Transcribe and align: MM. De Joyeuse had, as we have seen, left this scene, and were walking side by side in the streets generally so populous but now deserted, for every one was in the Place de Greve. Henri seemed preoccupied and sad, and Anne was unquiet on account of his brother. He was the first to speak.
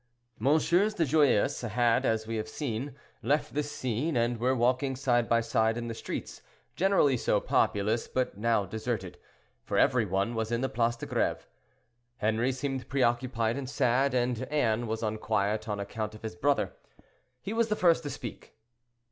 MM. 0.41 0.95
De 0.95 1.05
Joyeuse 1.05 1.61
had, 1.61 2.07
as 2.07 2.25
we 2.25 2.37
have 2.37 2.47
seen, 2.49 2.95
left 3.21 3.53
this 3.53 3.71
scene, 3.71 4.17
and 4.17 4.39
were 4.39 4.55
walking 4.55 4.95
side 4.95 5.29
by 5.29 5.41
side 5.41 5.77
in 5.77 5.89
the 5.89 5.93
streets 5.93 6.41
generally 6.75 7.15
so 7.15 7.39
populous 7.39 8.07
but 8.07 8.35
now 8.35 8.65
deserted, 8.65 9.19
for 9.63 9.77
every 9.77 10.05
one 10.05 10.33
was 10.33 10.51
in 10.51 10.61
the 10.61 10.69
Place 10.69 10.95
de 10.95 11.05
Greve. 11.05 11.45
Henri 12.19 12.51
seemed 12.51 12.89
preoccupied 12.89 13.57
and 13.57 13.69
sad, 13.69 14.15
and 14.15 14.41
Anne 14.45 14.87
was 14.87 15.03
unquiet 15.03 15.69
on 15.69 15.79
account 15.79 16.15
of 16.15 16.23
his 16.23 16.35
brother. 16.35 16.73
He 17.39 17.53
was 17.53 17.67
the 17.67 17.75
first 17.75 18.01
to 18.01 18.09
speak. 18.09 18.55